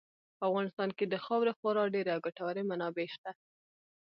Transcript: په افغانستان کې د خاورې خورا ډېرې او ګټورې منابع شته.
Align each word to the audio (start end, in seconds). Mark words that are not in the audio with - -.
په 0.37 0.43
افغانستان 0.49 0.89
کې 0.97 1.05
د 1.07 1.15
خاورې 1.25 1.51
خورا 1.57 1.83
ډېرې 1.93 2.11
او 2.15 2.23
ګټورې 2.27 2.63
منابع 2.69 3.07
شته. 3.15 3.31